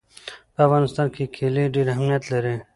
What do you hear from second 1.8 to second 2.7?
اهمیت لري.